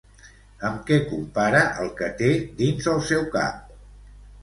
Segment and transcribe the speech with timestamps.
[0.69, 2.33] Amb què compara el que té
[2.65, 3.73] dins el seu cap?